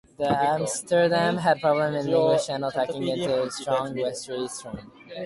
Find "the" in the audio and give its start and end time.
0.17-0.27, 2.11-2.17